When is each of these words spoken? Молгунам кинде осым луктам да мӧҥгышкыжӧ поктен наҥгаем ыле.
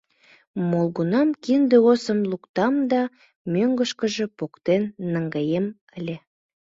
Молгунам 0.69 1.29
кинде 1.43 1.77
осым 1.91 2.19
луктам 2.31 2.73
да 2.91 3.01
мӧҥгышкыжӧ 3.53 4.25
поктен 4.37 4.83
наҥгаем 5.11 5.65
ыле. 5.99 6.15